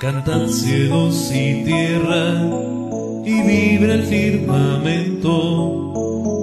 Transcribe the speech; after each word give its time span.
Cantan 0.00 0.50
cielos 0.50 1.30
y 1.32 1.64
tierra 1.64 2.42
y 3.24 3.42
vibra 3.42 3.94
el 3.94 4.02
firmamento, 4.02 5.24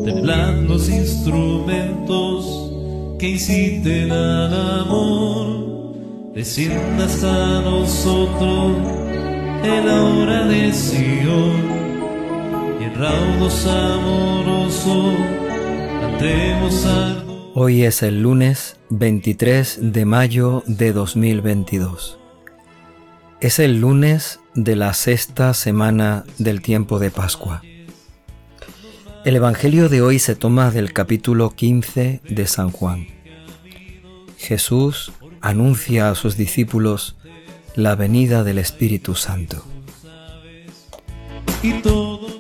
temblan 0.06 0.68
los 0.68 0.90
instrumentos 0.90 2.72
que 3.20 3.30
inciten 3.30 4.12
al 4.12 4.82
amor, 4.82 5.94
descienda 6.34 7.06
hasta 7.06 7.62
nosotros 7.62 8.78
en 9.64 9.86
la 9.86 10.04
hora 10.04 10.48
de 10.48 10.74
Sion 10.74 11.54
y 12.80 12.84
en 12.86 12.96
raudos 12.96 13.68
amorosos 13.68 15.14
cantemos 16.02 16.86
al 16.86 17.32
Hoy 17.54 17.84
es 17.84 18.02
el 18.02 18.22
lunes 18.22 18.78
23 18.90 19.92
de 19.92 20.06
mayo 20.06 20.64
de 20.68 20.94
2022. 20.94 22.21
Es 23.42 23.58
el 23.58 23.82
lunes 23.82 24.40
de 24.54 24.76
la 24.76 24.94
sexta 24.94 25.56
semana 25.56 26.26
del 26.38 26.62
tiempo 26.62 27.00
de 27.00 27.10
Pascua. 27.10 27.64
El 29.26 29.36
Evangelio 29.36 29.90
de 29.90 30.04
hoy 30.04 30.20
se 30.20 30.36
toma 30.36 30.70
del 30.70 30.94
capítulo 30.94 31.50
15 31.50 32.22
de 32.24 32.46
San 32.46 32.70
Juan. 32.70 33.08
Jesús 34.38 35.12
anuncia 35.42 36.12
a 36.12 36.16
sus 36.16 36.38
discípulos 36.38 37.16
la 37.76 37.96
venida 37.96 38.44
del 38.44 38.60
Espíritu 38.60 39.16
Santo. 39.16 39.66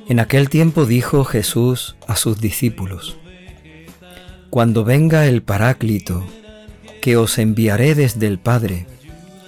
En 0.07 0.19
aquel 0.19 0.49
tiempo 0.49 0.85
dijo 0.85 1.23
Jesús 1.23 1.95
a 2.05 2.15
sus 2.15 2.39
discípulos, 2.39 3.17
cuando 4.51 4.83
venga 4.83 5.25
el 5.25 5.41
Paráclito, 5.41 6.23
que 7.01 7.17
os 7.17 7.39
enviaré 7.39 7.95
desde 7.95 8.27
el 8.27 8.37
Padre, 8.37 8.85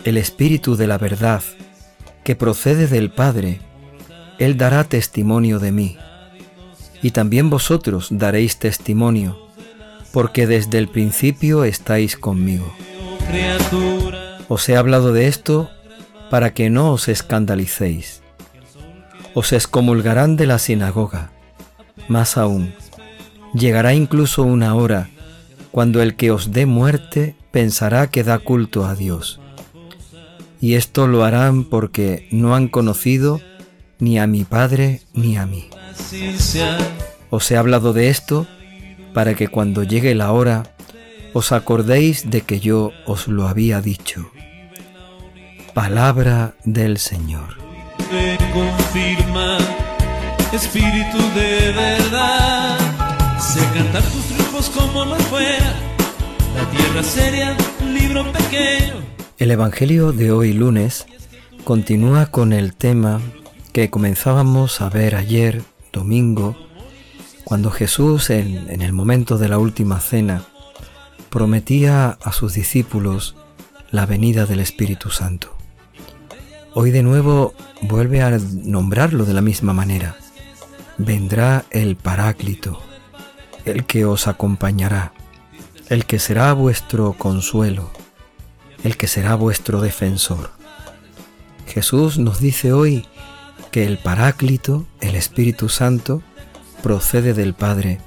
el 0.03 0.17
Espíritu 0.17 0.75
de 0.75 0.87
la 0.87 0.97
verdad, 0.97 1.43
que 2.23 2.35
procede 2.35 2.87
del 2.87 3.09
Padre, 3.09 3.59
Él 4.39 4.57
dará 4.57 4.83
testimonio 4.83 5.59
de 5.59 5.71
mí. 5.71 5.97
Y 7.01 7.11
también 7.11 7.49
vosotros 7.49 8.07
daréis 8.11 8.57
testimonio, 8.57 9.37
porque 10.11 10.47
desde 10.47 10.77
el 10.77 10.87
principio 10.87 11.63
estáis 11.63 12.17
conmigo. 12.17 12.73
Os 14.47 14.69
he 14.69 14.77
hablado 14.77 15.13
de 15.13 15.27
esto 15.27 15.69
para 16.29 16.53
que 16.53 16.69
no 16.69 16.91
os 16.91 17.07
escandalicéis. 17.07 18.21
Os 19.33 19.51
excomulgarán 19.51 20.35
de 20.35 20.45
la 20.45 20.59
sinagoga. 20.59 21.31
Más 22.07 22.37
aún, 22.37 22.73
Llegará 23.53 23.93
incluso 23.93 24.41
una 24.43 24.73
hora 24.73 25.09
cuando 25.71 26.01
el 26.01 26.15
que 26.15 26.31
os 26.31 26.51
dé 26.51 26.65
muerte 26.65 27.35
pensará 27.51 28.09
que 28.09 28.23
da 28.23 28.39
culto 28.39 28.85
a 28.85 28.95
Dios. 28.95 29.39
Y 30.63 30.75
esto 30.75 31.07
lo 31.07 31.25
harán 31.25 31.65
porque 31.65 32.29
no 32.31 32.55
han 32.55 32.69
conocido 32.69 33.41
ni 33.99 34.17
a 34.17 34.27
mi 34.27 34.45
Padre 34.45 35.01
ni 35.11 35.35
a 35.35 35.45
mí. 35.45 35.67
Os 37.29 37.51
he 37.51 37.57
hablado 37.57 37.91
de 37.91 38.07
esto 38.07 38.47
para 39.13 39.33
que 39.33 39.49
cuando 39.49 39.83
llegue 39.83 40.15
la 40.15 40.31
hora 40.31 40.63
os 41.33 41.51
acordéis 41.51 42.31
de 42.31 42.43
que 42.43 42.61
yo 42.61 42.93
os 43.05 43.27
lo 43.27 43.49
había 43.49 43.81
dicho. 43.81 44.31
Palabra 45.73 46.55
del 46.63 46.97
Señor. 46.97 47.57
confirma, 48.53 49.57
Espíritu 50.53 51.17
de 51.35 51.73
verdad 51.73 52.77
cantar 53.73 54.03
tus 54.03 54.23
triunfos 54.27 54.69
como 54.69 55.03
no 55.03 55.15
fuera 55.15 55.73
la 56.55 56.69
tierra 56.71 57.03
seria, 57.03 57.57
libro 57.93 58.31
pequeño. 58.31 59.12
El 59.39 59.49
Evangelio 59.49 60.11
de 60.11 60.31
hoy 60.31 60.53
lunes 60.53 61.07
continúa 61.63 62.27
con 62.27 62.53
el 62.53 62.75
tema 62.75 63.19
que 63.71 63.89
comenzábamos 63.89 64.79
a 64.79 64.89
ver 64.89 65.15
ayer, 65.15 65.63
domingo, 65.91 66.55
cuando 67.43 67.71
Jesús 67.71 68.29
en, 68.29 68.81
el 68.81 68.93
momento 68.93 69.39
de 69.39 69.49
la 69.49 69.57
última 69.57 69.99
cena 69.99 70.43
prometía 71.31 72.19
a 72.23 72.31
sus 72.31 72.53
discípulos 72.53 73.35
la 73.89 74.05
venida 74.05 74.45
del 74.45 74.59
Espíritu 74.59 75.09
Santo. 75.09 75.57
Hoy 76.75 76.91
de 76.91 77.01
nuevo 77.01 77.55
vuelve 77.81 78.21
a 78.21 78.37
nombrarlo 78.37 79.25
de 79.25 79.33
la 79.33 79.41
misma 79.41 79.73
manera. 79.73 80.15
Vendrá 80.99 81.65
el 81.71 81.95
Paráclito, 81.95 82.79
el 83.65 83.85
que 83.85 84.05
os 84.05 84.27
acompañará, 84.27 85.11
el 85.89 86.05
que 86.05 86.19
será 86.19 86.53
vuestro 86.53 87.13
consuelo, 87.13 87.91
el 88.83 88.97
que 88.97 89.07
será 89.07 89.35
vuestro 89.35 89.81
defensor. 89.81 90.51
Jesús 91.67 92.17
nos 92.17 92.39
dice 92.39 92.73
hoy 92.73 93.05
que 93.71 93.85
el 93.85 93.97
Paráclito, 93.97 94.85
el 95.01 95.15
Espíritu 95.15 95.69
Santo, 95.69 96.21
procede 96.83 97.33
del 97.33 97.53
Padre 97.53 97.99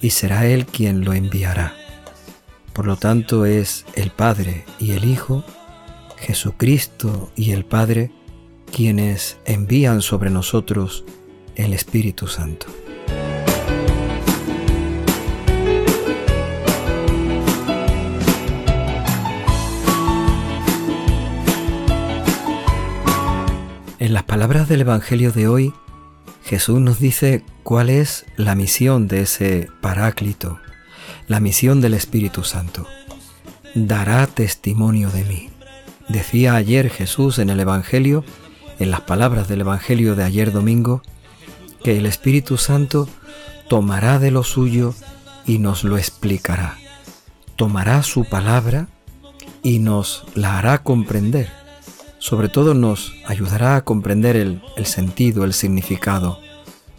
y 0.00 0.10
será 0.10 0.46
Él 0.46 0.66
quien 0.66 1.04
lo 1.04 1.12
enviará. 1.12 1.74
Por 2.72 2.86
lo 2.86 2.96
tanto 2.96 3.44
es 3.44 3.84
el 3.94 4.10
Padre 4.10 4.64
y 4.80 4.92
el 4.92 5.04
Hijo, 5.04 5.44
Jesucristo 6.16 7.30
y 7.36 7.52
el 7.52 7.64
Padre, 7.64 8.10
quienes 8.72 9.36
envían 9.44 10.00
sobre 10.00 10.30
nosotros 10.30 11.04
el 11.54 11.74
Espíritu 11.74 12.26
Santo. 12.26 12.66
En 24.12 24.14
las 24.16 24.24
palabras 24.24 24.68
del 24.68 24.82
Evangelio 24.82 25.32
de 25.32 25.48
hoy, 25.48 25.72
Jesús 26.44 26.78
nos 26.82 26.98
dice 26.98 27.42
cuál 27.62 27.88
es 27.88 28.26
la 28.36 28.54
misión 28.54 29.08
de 29.08 29.22
ese 29.22 29.70
Paráclito, 29.80 30.60
la 31.28 31.40
misión 31.40 31.80
del 31.80 31.94
Espíritu 31.94 32.44
Santo. 32.44 32.86
Dará 33.74 34.26
testimonio 34.26 35.08
de 35.08 35.24
mí. 35.24 35.48
Decía 36.10 36.56
ayer 36.56 36.90
Jesús 36.90 37.38
en 37.38 37.48
el 37.48 37.58
Evangelio, 37.58 38.22
en 38.78 38.90
las 38.90 39.00
palabras 39.00 39.48
del 39.48 39.62
Evangelio 39.62 40.14
de 40.14 40.24
ayer 40.24 40.52
domingo, 40.52 41.00
que 41.82 41.96
el 41.96 42.04
Espíritu 42.04 42.58
Santo 42.58 43.08
tomará 43.66 44.18
de 44.18 44.30
lo 44.30 44.44
suyo 44.44 44.94
y 45.46 45.58
nos 45.58 45.84
lo 45.84 45.96
explicará. 45.96 46.76
Tomará 47.56 48.02
su 48.02 48.26
palabra 48.26 48.88
y 49.62 49.78
nos 49.78 50.26
la 50.34 50.58
hará 50.58 50.82
comprender 50.82 51.61
sobre 52.22 52.48
todo 52.48 52.72
nos 52.72 53.16
ayudará 53.26 53.74
a 53.74 53.80
comprender 53.80 54.36
el, 54.36 54.62
sentido, 54.86 55.42
el 55.42 55.52
significado, 55.52 56.38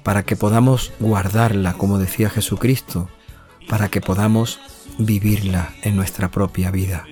para 0.04 0.24
que 0.24 0.36
podamos 0.36 0.92
guardarla, 1.00 1.76
como 1.76 1.98
decía 1.98 2.30
Jesucristo, 2.30 3.08
para 3.70 3.88
que 3.88 4.02
podamos 4.02 4.60
vivirla 4.98 5.74
en 5.82 5.96
nuestra 5.96 6.30
propia 6.30 6.72
vida. 6.72 7.06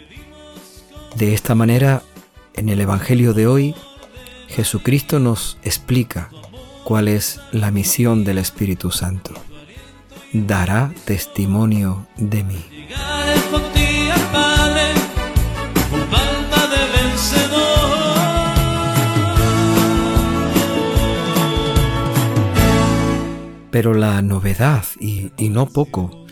De 1.15 1.33
esta 1.33 1.55
manera, 1.55 2.03
en 2.53 2.67
el 2.67 2.81
Evangelio 2.81 3.33
de 3.33 3.47
hoy, 3.47 3.75
Jesucristo 4.49 5.19
nos 5.19 5.57
explica 5.63 6.29
cuál 6.83 7.07
es 7.07 7.39
la 7.53 7.71
misión 7.71 8.25
del 8.25 8.39
Espíritu 8.39 8.91
Santo. 8.91 9.31
Dará 10.33 10.93
testimonio 11.05 12.07
de 12.17 12.43
mí. 12.43 12.65
Pero 23.71 23.93
la 23.93 24.21
novedad, 24.21 24.83
y, 24.99 25.31
no 25.49 25.67
poco, 25.67 26.25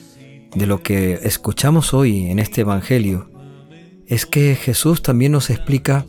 de 0.54 0.68
lo 0.68 0.84
que 0.84 1.14
escuchamos 1.24 1.94
hoy 1.94 2.28
en 2.30 2.40
este 2.40 2.62
Evangelio, 2.62 3.30
es 4.08 4.26
que 4.26 4.56
Jesús 4.56 5.02
también 5.02 5.32
nos 5.32 5.50
explica 5.50 6.06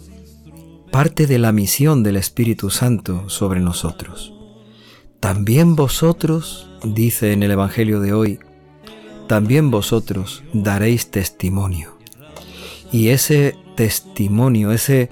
parte 0.90 1.26
de 1.26 1.38
la 1.38 1.52
misión 1.52 2.02
del 2.02 2.16
Espíritu 2.16 2.70
Santo 2.70 3.28
sobre 3.28 3.60
nosotros. 3.60 4.34
También 5.20 5.76
vosotros, 5.76 6.68
dice 6.82 7.32
en 7.32 7.42
el 7.42 7.52
Evangelio 7.52 8.00
de 8.00 8.12
hoy, 8.12 8.40
también 9.28 9.70
vosotros 9.70 10.42
daréis 10.52 11.12
testimonio. 11.12 11.96
Y 12.90 13.08
ese 13.08 13.54
testimonio, 13.76 14.72
ese 14.72 15.10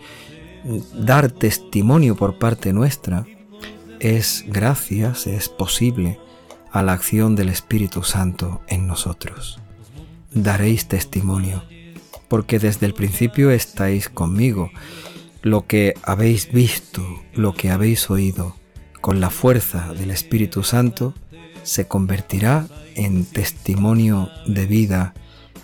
dar 0.95 1.31
testimonio 1.31 2.17
por 2.17 2.39
parte 2.39 2.73
nuestra, 2.73 3.25
es 4.01 4.45
gracias, 4.47 5.27
es 5.27 5.49
posible 5.49 6.19
a 6.73 6.83
la 6.83 6.93
acción 6.93 7.37
del 7.37 7.49
Espíritu 7.49 8.03
Santo 8.03 8.61
en 8.69 8.87
nosotros. 8.87 9.59
Daréis 10.33 10.87
testimonio, 10.87 11.63
porque 12.29 12.59
desde 12.59 12.87
el 12.87 12.95
principio 12.95 13.51
estáis 13.51 14.09
conmigo. 14.09 14.71
Lo 15.43 15.67
que 15.67 15.95
habéis 16.03 16.53
visto, 16.53 17.03
lo 17.33 17.55
que 17.55 17.71
habéis 17.71 18.11
oído, 18.11 18.57
con 19.01 19.21
la 19.21 19.31
fuerza 19.31 19.93
del 19.95 20.11
Espíritu 20.11 20.63
Santo, 20.63 21.15
se 21.63 21.87
convertirá 21.87 22.67
en 22.95 23.25
testimonio 23.25 24.31
de 24.47 24.67
vida 24.67 25.15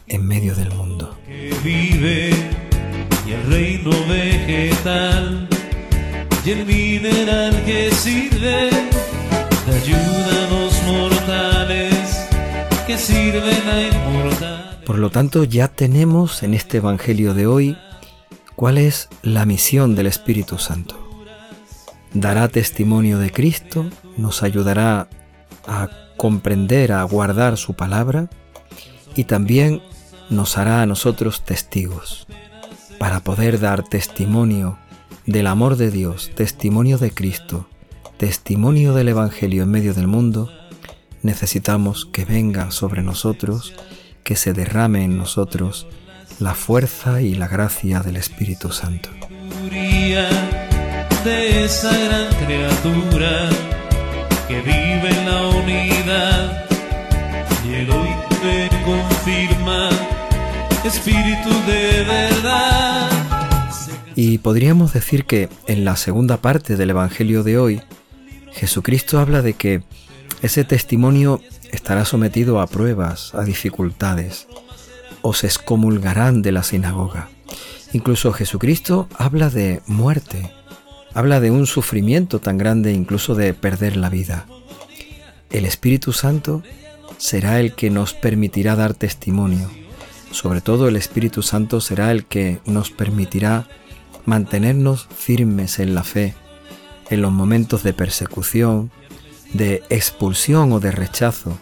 en 0.07 0.27
medio 0.27 0.55
del 0.55 0.73
mundo. 0.73 1.19
vive 1.63 2.31
y 3.27 3.33
el 3.33 3.43
reino 3.47 3.91
vegetal 4.07 5.49
y 6.45 6.51
el 6.51 6.67
mineral 6.67 7.65
que 7.65 7.91
sirve 7.91 8.69
ayuda 9.67 10.47
a 10.47 10.51
los 10.51 10.83
mortales 10.83 12.27
que 12.87 12.99
sirven 12.99 13.69
a 13.69 13.81
inmortales. 13.81 14.77
Por 14.85 14.99
lo 14.99 15.09
tanto, 15.09 15.45
ya 15.45 15.69
tenemos 15.69 16.43
en 16.43 16.53
este 16.53 16.79
Evangelio 16.79 17.33
de 17.33 17.47
hoy 17.47 17.79
cuál 18.57 18.77
es 18.77 19.09
la 19.23 19.47
misión 19.47 19.95
del 19.95 20.07
Espíritu 20.07 20.59
Santo. 20.59 21.01
Dará 22.13 22.49
testimonio 22.49 23.19
de 23.19 23.31
Cristo, 23.31 23.87
nos 24.19 24.43
ayudará 24.43 25.09
a 25.67 25.89
comprender, 26.19 26.93
a 26.93 27.03
guardar 27.05 27.57
su 27.57 27.73
palabra 27.73 28.29
y 29.17 29.25
también 29.25 29.83
nos 30.29 30.59
hará 30.59 30.83
a 30.83 30.87
nosotros 30.87 31.43
testigos 31.43 32.27
para 32.99 33.21
poder 33.21 33.61
dar 33.61 33.83
testimonio 33.83 34.79
del 35.27 35.47
amor 35.47 35.77
de 35.77 35.91
Dios, 35.91 36.31
testimonio 36.35 36.99
de 36.99 37.11
Cristo, 37.11 37.67
testimonio 38.17 38.95
del 38.95 39.09
Evangelio 39.09 39.63
en 39.63 39.71
medio 39.71 39.95
del 39.95 40.07
mundo, 40.07 40.53
necesitamos 41.23 42.07
que 42.07 42.25
venga 42.25 42.71
sobre 42.71 43.03
nosotros, 43.03 43.75
que 44.23 44.37
se 44.37 44.53
derrame 44.53 45.05
en 45.05 45.17
nosotros 45.17 45.87
la 46.39 46.55
fuerza 46.55 47.23
y 47.23 47.35
la 47.35 47.49
gracia 47.49 48.01
del 48.01 48.17
Espíritu 48.17 48.71
Santo. 48.71 49.11
De 51.25 51.65
esa 51.65 51.91
gran 51.91 52.29
criatura 52.45 53.49
que 54.47 54.61
vive 54.61 55.09
en 55.09 55.27
la 55.27 55.47
unidad 55.49 56.65
y 57.65 57.87
te 58.43 58.69
confirma 58.85 59.89
espíritu 60.85 61.49
de 61.67 62.05
verdad. 62.05 63.34
Y 64.17 64.39
podríamos 64.39 64.93
decir 64.93 65.25
que 65.25 65.49
en 65.67 65.85
la 65.85 65.97
segunda 65.97 66.37
parte 66.37 66.77
del 66.77 66.91
Evangelio 66.91 67.43
de 67.43 67.59
hoy, 67.59 67.83
Jesucristo 68.53 69.19
habla 69.19 69.43
de 69.43 69.55
que 69.55 69.83
ese 70.43 70.63
testimonio 70.65 71.41
estará 71.73 72.05
sometido 72.05 72.61
a 72.61 72.67
pruebas, 72.67 73.35
a 73.35 73.43
dificultades, 73.43 74.47
o 75.23 75.35
se 75.35 75.47
excomulgarán 75.47 76.43
de 76.43 76.53
la 76.53 76.63
sinagoga. 76.63 77.29
Incluso 77.93 78.33
Jesucristo 78.33 79.09
habla 79.17 79.51
de 79.51 79.81
muerte, 79.87 80.53
habla 81.13 81.41
de 81.41 81.51
un 81.51 81.67
sufrimiento 81.67 82.41
tan 82.41 82.59
grande, 82.59 82.93
incluso 82.93 83.35
de 83.35 83.55
perder 83.55 83.97
la 83.97 84.11
vida. 84.11 84.47
El 85.51 85.65
Espíritu 85.65 86.13
Santo 86.13 86.63
será 87.19 87.59
el 87.61 87.75
que 87.75 87.91
nos 87.91 88.15
permitirá 88.15 88.77
dar 88.77 88.95
testimonio. 88.95 89.71
Sobre 90.31 90.61
todo 90.61 90.89
el 90.89 90.97
Espíritu 90.97 91.43
Santo 91.43 91.81
será 91.81 92.11
el 92.11 92.27
que 92.27 92.61
nos 92.67 92.91
permitirá 92.91 93.69
mantenernos 94.27 95.09
firmes 95.15 95.79
en 95.79 95.95
la 95.95 96.05
fe, 96.05 96.35
en 97.11 97.23
los 97.23 97.33
momentos 97.33 97.83
de 97.83 97.93
persecución, 97.93 98.91
de 99.53 99.83
expulsión 99.91 100.73
o 100.73 100.81
de 100.81 100.91
rechazo, 100.91 101.59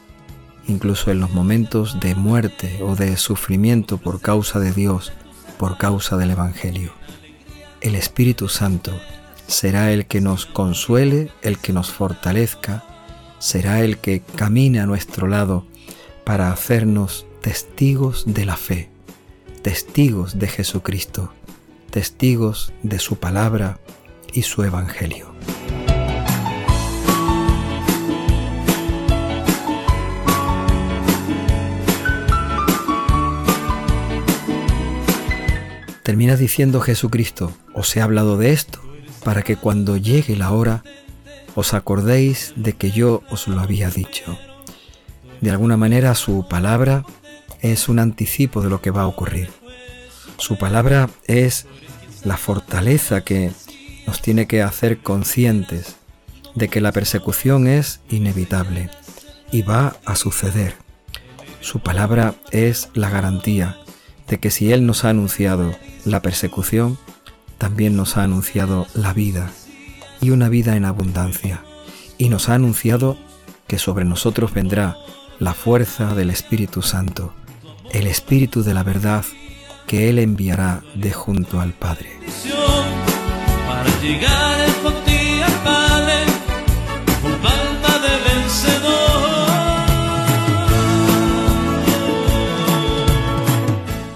incluso 0.69 1.11
en 1.11 1.21
los 1.21 1.31
momentos 1.33 2.01
de 2.01 2.15
muerte 2.15 2.81
o 2.83 2.97
de 2.97 3.17
sufrimiento 3.17 3.99
por 3.99 4.21
causa 4.21 4.61
de 4.61 4.73
Dios, 4.73 5.13
por 5.59 5.79
causa 5.79 6.17
del 6.17 6.31
Evangelio. 6.31 6.93
El 7.81 7.95
Espíritu 7.95 8.49
Santo 8.49 8.93
será 9.47 9.93
el 9.93 10.07
que 10.07 10.21
nos 10.21 10.47
consuele, 10.47 11.31
el 11.43 11.59
que 11.59 11.73
nos 11.73 11.91
fortalezca, 11.91 12.85
será 13.39 13.81
el 13.81 13.99
que 13.99 14.23
camine 14.37 14.81
a 14.81 14.87
nuestro 14.87 15.27
lado 15.27 15.67
para 16.25 16.53
hacernos 16.53 17.27
testigos 17.43 18.25
de 18.27 18.45
la 18.45 18.57
fe, 18.57 18.89
testigos 19.63 20.39
de 20.39 20.47
Jesucristo, 20.47 21.33
testigos 21.93 22.73
de 22.83 22.99
su 22.99 23.17
palabra 23.17 23.79
y 24.33 24.43
su 24.43 24.65
Evangelio. 24.65 25.35
Termina 36.03 36.37
diciendo 36.37 36.81
Jesucristo, 36.81 37.53
os 37.75 37.95
he 37.95 38.01
hablado 38.01 38.39
de 38.39 38.53
esto, 38.53 38.81
para 39.23 39.43
que 39.43 39.57
cuando 39.57 39.99
llegue 39.99 40.35
la 40.35 40.51
hora 40.51 40.83
os 41.55 41.75
acordéis 41.75 42.55
de 42.57 42.73
que 42.73 42.91
yo 42.91 43.23
os 43.31 43.47
lo 43.49 43.61
había 43.61 43.91
dicho. 43.91 44.39
De 45.43 45.51
alguna 45.51 45.77
manera 45.77 46.15
su 46.15 46.49
palabra 46.49 47.05
es 47.61 47.91
un 47.91 47.99
anticipo 47.99 48.63
de 48.63 48.71
lo 48.71 48.81
que 48.81 48.91
va 48.91 49.03
a 49.03 49.07
ocurrir. 49.07 49.62
Su 50.43 50.57
palabra 50.57 51.09
es 51.29 51.67
la 52.25 52.37
fortaleza 52.37 53.21
que 53.21 53.53
nos 54.09 54.21
tiene 54.21 54.49
que 54.49 54.61
hacer 54.61 54.99
conscientes 54.99 55.95
de 56.57 56.67
que 56.67 56.81
la 56.81 56.91
persecución 56.91 57.69
es 57.69 58.01
inevitable 58.11 58.91
y 59.53 59.63
va 59.63 59.95
a 60.05 60.17
suceder. 60.17 60.75
Su 61.61 61.79
palabra 61.79 62.35
es 62.51 62.89
la 62.93 63.09
garantía 63.09 63.77
de 64.27 64.41
que 64.41 64.51
si 64.51 64.73
Él 64.73 64.85
nos 64.85 65.05
ha 65.05 65.11
anunciado 65.11 65.77
la 66.05 66.23
persecución, 66.23 66.99
también 67.57 67.95
nos 67.95 68.17
ha 68.17 68.25
anunciado 68.25 68.89
la 68.95 69.13
vida 69.13 69.49
y 70.21 70.31
una 70.31 70.49
vida 70.49 70.75
en 70.75 70.87
abundancia. 70.87 71.63
Y 72.19 72.31
nos 72.31 72.49
ha 72.49 72.57
anunciado 72.57 73.17
que 73.69 73.79
sobre 73.79 74.05
nosotros 74.05 74.53
vendrá 74.53 74.97
la 75.39 75.55
fuerza 75.55 76.17
del 76.17 76.31
Espíritu 76.31 76.83
Santo, 76.83 77.33
el 77.93 78.09
Espíritu 78.09 78.65
de 78.65 78.75
la 78.75 78.83
verdad 78.83 79.25
que 79.93 80.09
Él 80.09 80.19
enviará 80.19 80.83
de 80.95 81.13
junto 81.13 81.61
al 81.61 81.75
Padre. 81.75 82.09
Para 83.67 84.01
llegar 84.01 84.61
al 84.63 84.73
Padre 85.63 86.15
con 87.21 87.33
palma 87.33 87.99
de 87.99 88.15
vencedor. 88.33 88.91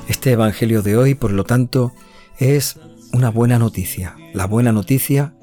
Este 0.09 0.31
Evangelio 0.31 0.81
de 0.81 0.97
hoy, 0.97 1.15
por 1.15 1.33
lo 1.33 1.45
tanto, 1.45 1.93
es 2.39 2.81
una 3.13 3.29
buena 3.29 3.59
noticia, 3.59 4.17
la 4.33 4.47
buena 4.47 4.73
noticia 4.73 5.35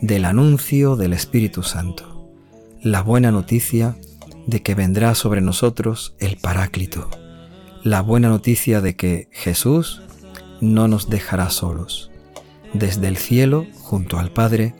del 0.00 0.24
anuncio 0.24 0.96
del 0.96 1.12
Espíritu 1.12 1.62
Santo, 1.62 2.32
la 2.80 3.02
buena 3.02 3.30
noticia 3.30 3.98
de 4.46 4.62
que 4.62 4.74
vendrá 4.74 5.14
sobre 5.14 5.42
nosotros 5.42 6.14
el 6.20 6.38
Paráclito, 6.38 7.10
la 7.84 8.00
buena 8.00 8.30
noticia 8.30 8.80
de 8.80 8.96
que 8.96 9.28
Jesús 9.30 10.00
no 10.62 10.88
nos 10.88 11.10
dejará 11.10 11.50
solos. 11.50 12.10
Desde 12.72 13.08
el 13.08 13.18
cielo, 13.18 13.66
junto 13.78 14.18
al 14.18 14.32
Padre, 14.32 14.74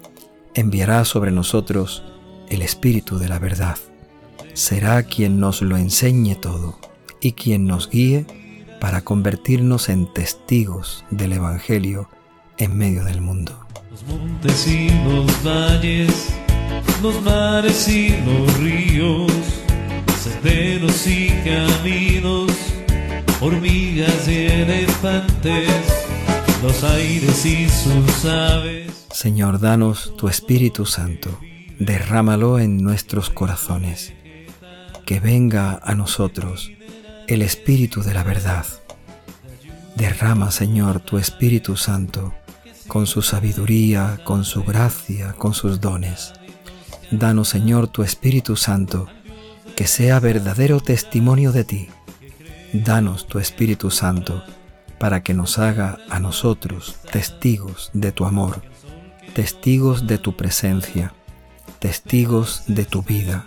enviará 0.54 1.04
sobre 1.04 1.30
nosotros 1.30 2.02
el 2.48 2.62
Espíritu 2.62 3.18
de 3.18 3.28
la 3.28 3.38
verdad. 3.38 3.76
Será 4.54 5.02
quien 5.02 5.38
nos 5.38 5.60
lo 5.60 5.76
enseñe 5.76 6.34
todo 6.34 6.78
y 7.20 7.32
quien 7.32 7.66
nos 7.66 7.90
guíe 7.90 8.24
para 8.80 9.02
convertirnos 9.02 9.90
en 9.90 10.10
testigos 10.10 11.04
del 11.10 11.34
Evangelio 11.34 12.08
en 12.56 12.74
medio 12.74 13.04
del 13.04 13.20
mundo. 13.20 13.66
Los 13.90 14.02
montes 14.06 14.66
y 14.66 14.88
los 15.04 15.26
valles, 15.44 16.34
los 17.02 17.20
mares 17.22 17.86
y 17.86 18.14
los 18.24 18.58
ríos, 18.60 19.30
senderos 20.22 21.06
y 21.06 21.28
caminos, 21.44 22.53
hormigas 23.44 24.26
y 24.26 24.46
elefantes, 24.46 25.68
los 26.62 26.82
aires 26.82 27.44
y 27.44 27.68
sus 27.68 28.24
aves. 28.24 29.06
Señor, 29.12 29.60
danos 29.60 30.14
tu 30.16 30.28
Espíritu 30.28 30.86
Santo, 30.86 31.28
derrámalo 31.78 32.58
en 32.58 32.82
nuestros 32.82 33.28
corazones, 33.28 34.14
que 35.04 35.20
venga 35.20 35.78
a 35.82 35.94
nosotros 35.94 36.70
el 37.28 37.42
Espíritu 37.42 38.02
de 38.02 38.14
la 38.14 38.24
verdad. 38.24 38.64
Derrama, 39.94 40.50
Señor, 40.50 41.00
tu 41.00 41.18
Espíritu 41.18 41.76
Santo, 41.76 42.32
con 42.88 43.06
su 43.06 43.20
sabiduría, 43.20 44.20
con 44.24 44.46
su 44.46 44.64
gracia, 44.64 45.34
con 45.34 45.52
sus 45.52 45.82
dones. 45.82 46.32
Danos, 47.10 47.50
Señor, 47.50 47.88
tu 47.88 48.04
Espíritu 48.04 48.56
Santo, 48.56 49.06
que 49.76 49.86
sea 49.86 50.18
verdadero 50.18 50.80
testimonio 50.80 51.52
de 51.52 51.64
ti. 51.64 51.88
Danos 52.74 53.28
tu 53.28 53.38
Espíritu 53.38 53.92
Santo, 53.92 54.42
para 54.98 55.22
que 55.22 55.32
nos 55.32 55.60
haga 55.60 56.00
a 56.10 56.18
nosotros 56.18 56.96
testigos 57.12 57.90
de 57.92 58.10
tu 58.10 58.24
amor, 58.24 58.62
testigos 59.32 60.08
de 60.08 60.18
tu 60.18 60.36
presencia, 60.36 61.14
testigos 61.78 62.64
de 62.66 62.84
tu 62.84 63.02
vida, 63.02 63.46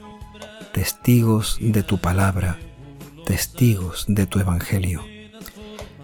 testigos 0.72 1.58
de 1.60 1.84
tu 1.84 1.98
palabra, 1.98 2.58
testigos 3.26 4.06
de 4.08 4.28
tu 4.28 4.40
Evangelio. 4.40 5.04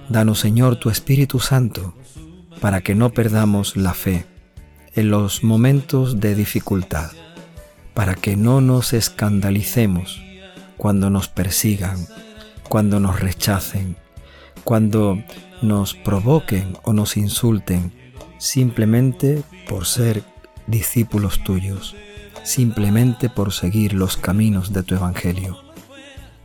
Danos, 0.10 0.40
Señor, 0.40 0.76
tu 0.76 0.90
Espíritu 0.90 1.40
Santo, 1.40 1.94
para 2.60 2.82
que 2.82 2.94
no 2.94 3.12
perdamos 3.12 3.78
la 3.78 3.94
fe 3.94 4.26
en 4.96 5.10
los 5.10 5.46
momentos 5.46 6.20
de 6.20 6.36
dificultad, 6.36 7.12
para 7.94 8.16
que 8.16 8.36
no 8.36 8.60
nos 8.60 8.92
escandalicemos 8.92 10.22
cuando 10.76 11.10
nos 11.10 11.30
persigan, 11.30 12.06
cuando 12.70 13.00
nos 13.00 13.20
rechacen, 13.20 13.96
cuando 14.64 15.22
nos 15.62 15.94
provoquen 15.94 16.78
o 16.84 16.94
nos 16.94 17.18
insulten, 17.18 17.92
simplemente 18.38 19.44
por 19.68 19.86
ser 19.86 20.24
discípulos 20.68 21.44
tuyos, 21.44 21.96
simplemente 22.44 23.30
por 23.30 23.54
seguir 23.54 23.94
los 23.94 24.18
caminos 24.18 24.74
de 24.74 24.84
tu 24.84 24.96
Evangelio. 24.96 25.58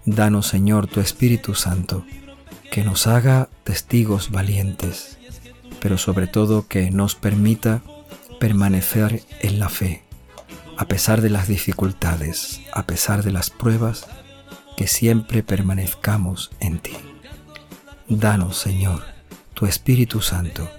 Danos, 0.04 0.46
Señor, 0.46 0.86
tu 0.86 1.00
Espíritu 1.00 1.54
Santo, 1.54 2.04
que 2.70 2.84
nos 2.84 3.06
haga 3.06 3.48
testigos 3.64 4.30
valientes, 4.30 5.18
pero 5.80 5.98
sobre 5.98 6.26
todo 6.26 6.66
que 6.66 6.90
nos 6.90 7.14
permita 7.14 7.82
permanecer 8.38 9.22
en 9.40 9.58
la 9.58 9.68
fe, 9.68 10.02
a 10.76 10.86
pesar 10.86 11.20
de 11.20 11.30
las 11.30 11.48
dificultades, 11.48 12.60
a 12.72 12.84
pesar 12.84 13.22
de 13.22 13.32
las 13.32 13.50
pruebas, 13.50 14.06
que 14.78 14.86
siempre 14.86 15.42
permanezcamos 15.42 16.52
en 16.60 16.78
ti. 16.78 16.92
Danos, 18.06 18.58
Señor, 18.58 19.02
tu 19.52 19.66
Espíritu 19.66 20.20
Santo, 20.20 20.70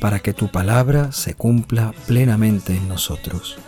para 0.00 0.20
que 0.20 0.32
tu 0.32 0.48
palabra 0.50 1.12
se 1.12 1.34
cumpla 1.34 1.92
plenamente 2.06 2.74
en 2.74 2.88
nosotros, 2.88 3.58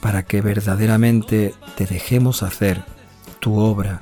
para 0.00 0.24
que 0.24 0.40
verdaderamente 0.40 1.54
te 1.76 1.86
dejemos 1.86 2.42
hacer 2.42 2.82
tu 3.38 3.56
obra 3.60 4.00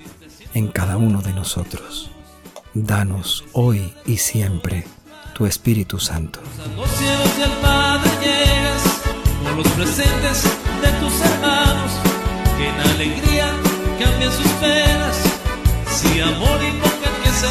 en 0.55 0.69
cada 0.69 0.97
uno 0.97 1.21
de 1.21 1.35
nosotros. 1.35 2.11
Danos 2.73 3.45
hoy 3.53 3.93
y 4.07 4.17
siempre 4.17 4.87
tu 5.35 5.45
Espíritu 5.45 5.99
Santo. 5.99 6.41
Presentes 9.77 10.45
de 10.81 10.91
tus 11.01 11.21
hermanos, 11.21 11.93
en 12.59 12.81
alegría 12.93 13.72
cambien 14.05 14.33
sus 14.33 14.49
penas, 14.61 15.17
si 15.89 16.21
amor 16.21 16.63
invocan 16.63 17.15
que 17.23 17.31
se 17.31 17.47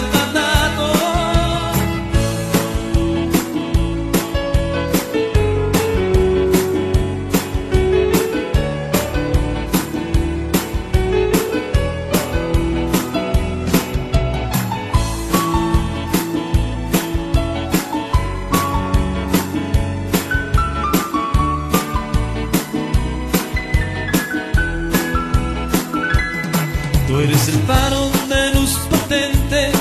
eres 27.24 27.48
el 27.50 27.60
faro 27.64 28.10
de 28.30 28.54
luz 28.54 28.78
potente 28.90 29.72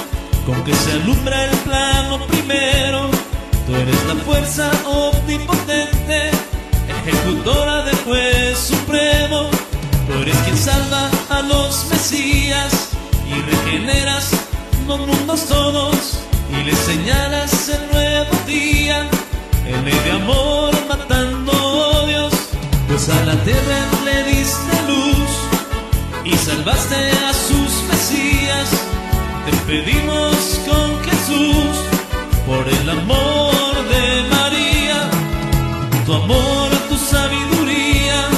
con 0.45 0.63
que 0.65 0.75
se 0.75 0.93
alumbra 0.93 1.45
el 1.45 1.57
plano 1.59 2.27
primero. 2.27 3.11
Tú 3.67 3.75
eres 3.75 4.05
la 4.07 4.17
fuerza 4.17 4.71
omnipotente, 4.85 6.31
ejecutora 6.89 7.85
del 7.85 7.97
juez 7.99 8.59
supremo. 8.59 9.49
Tú 10.07 10.23
eres 10.23 10.37
quien 10.39 10.57
salva 10.57 11.11
a 11.31 11.43
los 11.43 11.87
mesías 11.91 12.91
y 13.29 13.41
regeneras 13.43 14.33
los 14.87 14.99
mundos 14.99 15.47
todos 15.47 16.21
y 16.53 16.65
le 16.65 16.75
señalas 16.75 17.69
el 17.69 17.93
nuevo 17.93 18.37
día, 18.47 19.09
el 19.67 19.85
ley 19.85 19.99
de 20.05 20.11
amor 20.11 20.73
matando 20.89 21.53
odios, 21.53 22.35
pues 22.89 23.09
a 23.09 23.25
la 23.25 23.37
tierra 23.45 23.89
le 24.05 24.25
diste 24.25 24.83
luz 24.89 25.20
y 26.25 26.33
salvaste 26.37 27.11
a 27.29 27.33
sus 27.33 27.73
mesías. 27.89 28.71
Te 29.47 29.53
pedimos 29.67 30.37
con 30.69 31.03
Jesús 31.05 31.77
por 32.47 32.69
el 32.69 32.91
amor 32.91 33.75
de 33.93 34.29
María, 34.29 35.11
tu 36.05 36.15
amor, 36.15 36.71
tu 36.89 36.97
sabiduría 36.97 38.29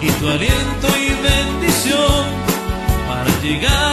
y 0.00 0.08
tu 0.18 0.28
aliento 0.28 0.88
y 0.98 1.08
bendición 1.22 2.24
para 3.08 3.30
llegar 3.40 3.85